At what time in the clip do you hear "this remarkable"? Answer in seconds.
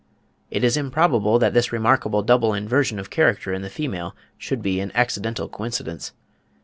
1.53-2.23